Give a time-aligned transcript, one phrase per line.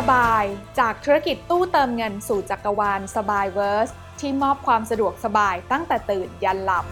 [0.00, 0.44] สบาย
[0.80, 6.84] จากธุรกิจตู้เติมเงินสู่จักรวาล SABUYVERSE ที่มอบความสะดวกสบายตั้งแต่ตื่นยันหลับ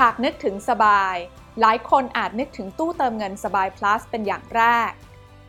[0.00, 1.16] หากนึกถึงสบาย
[1.60, 4.90] หลายคนอาจนึกถึงตู้เติมเงินสบาย plus เป็นอย่างแรก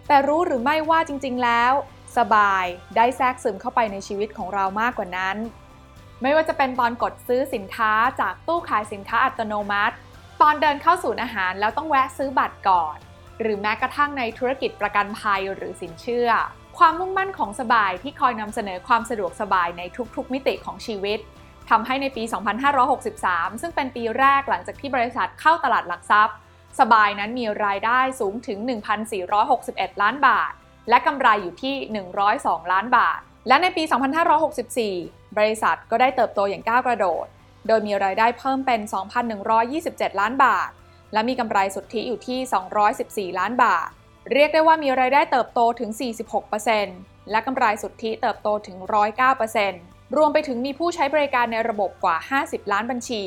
[0.07, 1.73] แต่รู้หรือไม่ว่าจริง ๆ แล้ว
[2.17, 2.65] สบาย
[2.95, 5.37] ได้แทรกซึมเข้าไปในชีวิตของเรามากกว่านั้น
[6.21, 7.91] ไม่ว่าจะเป็นตอนกดซื้อสินค้า
[8.21, 9.95] จากตู้ขายสินค้าอัตโนมัติ
[10.41, 12.97] ตอนเดินเข้าศูนย์อาหารแล้วต้องแวะซื้อบัตรก่อน
[13.41, 16.29] หรือแม้กระทั่งในธุรกิจประกันภัยหรือสินเชื่อ
[16.77, 19.81] ความมุ่งมั่นของสบายที่คอยนำเสนอความสะดวกสบายใน
[20.15, 21.19] ทุกๆ มิติของชีวิต
[21.69, 22.23] ทำให้ในปี
[22.87, 26.35] 2563 ซึ่งเป็นปีแรกหลังจากที่บริษัทเข้าตลาดหลักทรัพย์
[26.79, 28.57] สบายนั้นมีรายได้สูงถึง
[29.31, 30.51] 1,461 ล้านบาท
[30.89, 31.75] และกำไรอยู่ที่
[32.23, 33.83] 102 ล้านบาท และในปี
[34.59, 37.25] 2564 บริษัทก็ได้เติบโตอย่างก้าวกระโดด
[37.67, 38.81] โดยมีรายได้เพิ่มเป็น
[39.51, 40.69] 2,127 ล้านบาท
[41.13, 43.89] และมีกำไรสุทธิอยู่ที่ 214 ล้านบาท
[44.29, 45.89] เรียกได้ว่ามีรายได้เติบโตถึง
[46.61, 48.77] 46%และกำไรสุทธิเติบโตถึง
[49.67, 53.23] 109%รวมไปถึงมีผู้ใช้บริการในระบบกว่า 50 ล้านบัญชี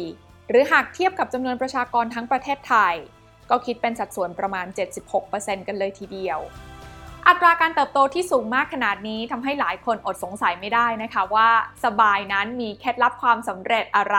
[0.48, 2.94] หรือหากเทียบกับจำนวนประชากรทั้งประเทศไทย
[3.50, 4.66] ก็คิดเป็นสัดส่วนประมาณ
[5.16, 6.38] 76%กันเลยทีเดียว
[7.28, 11.48] อัตราการเติบโตที่สูงมากขนาดนี้ทำให้หลายคนอดสงสัยไม่ได้นะคะว่า
[11.84, 14.18] สบายนั้นมีเคล็ดลับความสำเร็จอะไร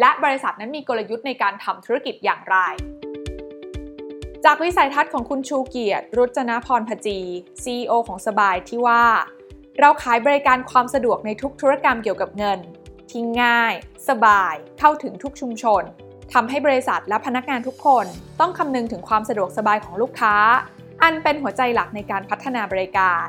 [0.00, 2.56] และบริษัทนั้นมีกลยุทธ์ในการทำธุรกิจอย่างไร
[4.46, 7.18] จากวิสัยทัศน์ของคุณชูเกียรติรุจนะพรพจี
[7.62, 9.04] CEO ของสบายที่ว่า
[9.80, 12.58] เราขายบริการความสะดวกในทุกธุรกรรมเกี่ยวกับเงิน
[13.10, 13.74] ที่ง่าย
[14.08, 15.82] สบาย เข้าถึงทุกชุมชน
[16.32, 18.04] ทำให้บริษัทและพนักงานทุกคน
[18.40, 20.34] ต้องคำนึงถึงความสะดวกสบายของลูกค้า
[21.02, 23.24] อันเป็นหัวใจหลักในการพัฒนาบริการ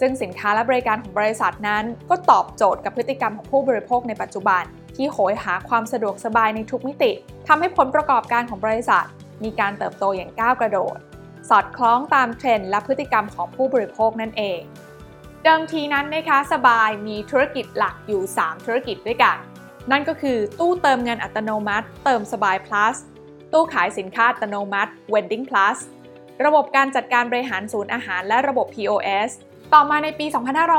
[0.00, 4.62] ซึ่งสินค้าและบริการของบริษัทนั้น ก็ตอบโจทย์กับพฤติกรรมของผู้บริโภคในปัจจุบัน
[4.96, 7.12] ที่โหยหาความสะดวกสบายในทุกมิติ
[7.48, 9.06] ทำให้ผลประกอบการของบริษัท
[9.44, 10.98] มีการเติบโตอย่างก้าวกระโดด
[11.48, 14.60] สอดคล้องตามเทรนด์และพฤติกรรมของผู้บริโภคนั่นเอง
[15.44, 19.36] เดิมทีนั้นนะคะสบายมีธุรกิจหลักอยู่ 3 ธุรกิจด้วยกัน
[19.90, 22.96] นั่นก็คือตู้เติมเงินอัตโนมัติ เติมสบาย plus
[23.52, 25.78] ตู้ขายสินค้าอัตโนมัติ Vending plus
[26.44, 29.30] ระบบการจัดการบริหารศูนย์อาหารและระบบ POS
[29.74, 30.26] ต่อมาในปี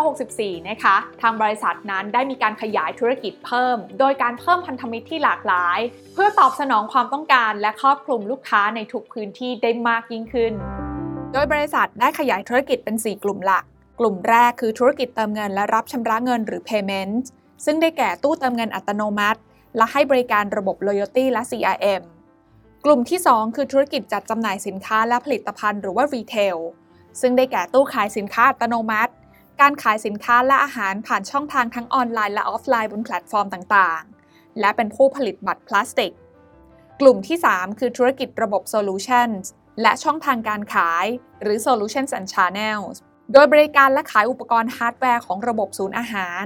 [0.08, 5.80] 2564 นะคะ ทางบริษัทนั้นได้มีการขยายธุรกิจเพิ่ม โดยการเพิ่มพันธมิตรที่หลากหลาย
[6.14, 10.54] เพื่อตอบสนองความต้องการและครอบคลุมลูกค้าในทุกพื้นที่ได้มากยิ่งขึ้น
[11.34, 13.64] โดยบริษัทได้ขยายธุรกิจเป็น 4 กลุ่มหลัก
[14.00, 17.24] กลุ่มแรกคือธุรกิจเติมเงินและรับชำระเงินหรือ payment
[17.66, 19.40] ซึ่งได้แก่ตู้เติมเงินอัตโนมัติ
[19.78, 22.02] และให้บริการระบบ loyalty และ CRM
[22.86, 26.58] กลุ่มที่ 2 คือธุรกิจจัดจำหน่ายสินค้าและผลิตภัณฑ์หรือว่า retail
[27.22, 29.14] ซึ่งได้แก่ตู้ขายสินค้าอัตโนมัติ
[29.62, 36.14] การขายสินค้าและอาหารผ่านช่องทางทั้งออนไลน์และออฟไลน์บนแพลตฟอร์มต่างๆ และเป็นผู้ผลิตบัตรพลาสติก
[37.02, 39.46] กลุ่มที่ 3 คือธุรกิจระบบ Solutions
[39.82, 41.06] และช่องทางการขาย
[41.42, 42.98] หรือ Solutions and Channels
[43.34, 46.46] โดยบริการและขายอุปกรณ์ฮาร์ดแวร์ของระบบศูนย์อาหาร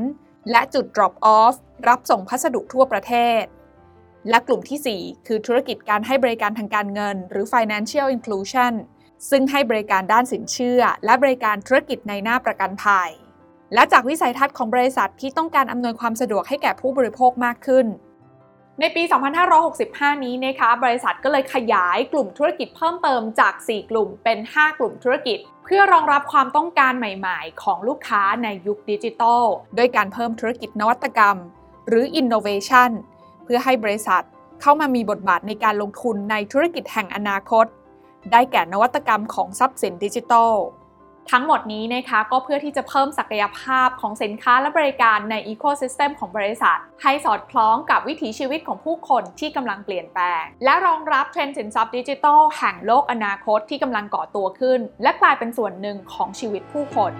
[0.51, 1.55] และจุด drop off
[1.87, 3.43] รับส่งพัสดุทั่วประเทศ
[4.29, 8.73] และกลุ่มที่ 4 คือธุรกิจการให้บริการทางการเงิน หรือ financial inclusion
[9.29, 13.09] ซึ่งให้บริการด้านสินเชื่อ และบริการธุรกิจในหน้าประกันภัย
[13.73, 17.85] และจากวิสัยทัศน์ของบริษัทที่ต้องการอำนวยความสะดวกให้แก่ผู้บริโภคมากขึ้น
[18.79, 19.03] ในปี
[19.63, 29.43] 2565 นี้นะคะ บริษัทก็เลยขยายกลุ่มธุรกิจเพิ่มเติมจาก 4 กลุ่มเป็น 5 กลุ่มธุรกิจ เพื่อรองรับความต้องการใหม่ ๆ ของลูกค้าในยุคดิจิทัล
[29.77, 31.37] ด้วยการเพิ่มธุรกิจนวัตกรรม
[31.87, 32.91] หรือ innovation
[33.43, 34.23] เพื่อให้บริษัท
[34.61, 37.65] เข้ามามีบทบาทในการลงทุนในธุรกิจแห่งอนาคต
[38.31, 40.53] ได้แก่นวัตกรรมของทรัพย์สินดิจิทัล
[41.31, 57.11] ทั้งหมดนี้นะคะก็เพื่อที่จะเพิ่มศักยภาพของสินค้าและบริการใน ecosystem ของบริษัท ให้สอดคล้องกับวิถีชีวิตของผู้คนที่กำลังเปลี่ยนแปลง และรองรับเทรนด์สินทรัพย์ดิจิทัลแห่งโลกอนาคตที่กำลังก่อตัวขึ้น และกลายเป็นส่วนหนึ่งของชีวิตผู้คน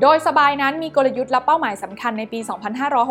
[0.00, 2.40] โดยสบายนั้นมีกลยุทธ์และเป้าหมายสำคัญในปี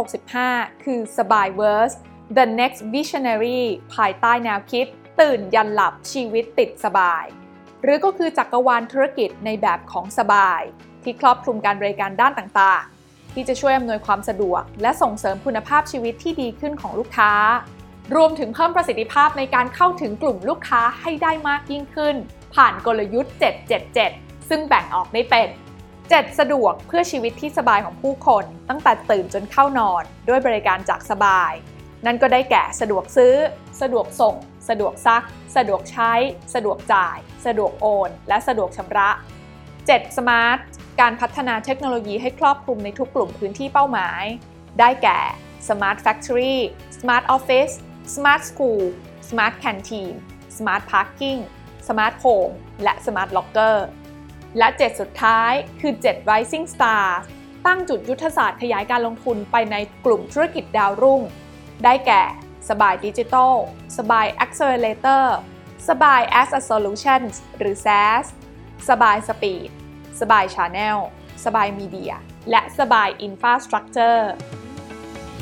[0.06, 1.94] 2565 คือสบายเวิร์ส
[2.38, 3.62] The Next Visionary
[3.96, 4.88] ภายใต้แนวคิด
[5.22, 7.26] ตื่นยันหลับชีวิตติดสบาย
[7.82, 10.62] หรือก็คือจักรวาลธุรกิจในแบบของสบาย
[11.04, 17.32] ที่ครอบคลุมการบริการด้านต่างๆ ที่จะช่วยอำนวยความสะดวก และส่งเสริมคุณภาพชีวิตที่ดีขึ้นของลูกค้า
[18.16, 22.16] รวมถึงเพิ่มประสิทธิภาพในการเข้าถึงกลุ่มลูกค้าให้ได้มากยิ่งขึ้น
[22.56, 23.34] ผ่านกลยุทธ์
[23.92, 25.50] 777 ซึ่งแบ่งออกได้เป็น
[25.94, 31.54] 7สะดวกเพื่อชีวิตที่สบายของผู้คน ตั้งแต่ตื่นจนเข้านอน ด้วยบริการจากสบาย
[32.06, 33.36] นั่นก็ได้แก่สะดวกซื้อ
[33.82, 34.36] สะดวกส่ง
[34.70, 35.24] สะดวกซัก
[35.56, 36.14] สะดวกใช้
[36.54, 39.10] สะดวกจ่าย สะดวกโอน และสะดวกชำระ
[39.62, 40.18] 7.
[40.18, 40.60] Smart
[41.02, 44.24] การพัฒนาเทคโนโลยีให้ครอบคลุมในทุกกลุ่มพื้นที่เป้าหมาย
[44.80, 45.20] ได้แก่
[45.68, 46.56] Smart Factory
[47.00, 47.74] Smart Office
[48.14, 48.84] Smart School
[49.30, 50.14] Smart Canteen
[50.58, 51.40] Smart Parking
[51.88, 52.54] Smart Home
[52.84, 53.78] และ Smart Locker
[54.58, 57.22] และ 7 สุดท้ายคือ 7 Rising Stars
[57.66, 59.76] ตั้งจุดยุทธศาสตร์ขยายการลงทุนไปใน
[60.06, 61.22] กลุ่มธุรกิจดาวรุ่ง
[61.84, 62.24] ได้แก่
[62.70, 63.54] สบายดิจิทัล
[63.98, 65.26] สบาย Accelerator
[65.90, 68.26] สบาย as a Solutions หรือ SaaS
[68.90, 69.70] สบาย Speed
[70.22, 70.98] สบาย Channel
[71.46, 72.14] สบาย Media
[72.50, 74.24] และสบาย Infrastructure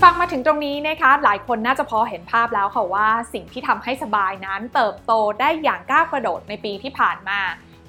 [0.02, 7.40] ฟังมาถึงตรงนี้นะคะหลายคนน่าจะพอเห็นภาพแล้วค่ะว่า สิ่งที่ทำให้สบายนั้นเติบโตได้อย่างก้าวกระโดดในปีที่ผ่านมา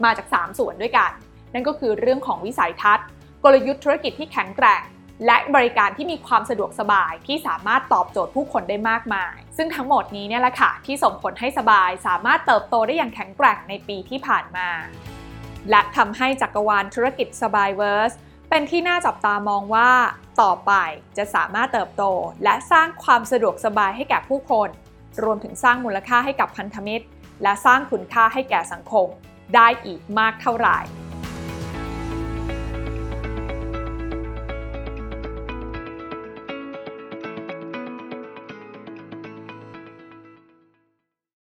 [0.05, 1.11] มาจาก 3 ส่วนด้วยกัน
[1.55, 3.07] นั่นก็คือเรื่องของวิสัยทัศน์
[3.45, 4.83] กลยุทธ์ธุรกิจที่แข็งแกร่ง
[5.27, 14.69] และบริการที่มีความสะดวกสบายที่สามารถตอบโจทย์ผู้คนได้มากมาย ซึ่งทั้งหมดนี้เนี่ยแหละค่ะที่ส่งผลให้สบายสามารถเติบโตได้อย่างแข็งแกร่งในปีที่ผ่านมา
[15.71, 18.13] และทำให้จักรวาลธุรกิจสบายเวิร์ส
[18.51, 19.91] เป็นที่น่าจับตามองว่า
[20.43, 20.73] ต่อไป
[21.17, 22.05] จะสามารถเติบโต
[22.45, 24.69] และสร้างความสะดวกสบายให้แก่ผู้คน
[25.23, 27.05] รวมถึงสร้างมูลค่าให้กับพันธมิตร
[27.43, 29.07] และสร้างคุณค่าให้แก่สังคม
[29.55, 30.79] ได้อีกมากเท่าไหร่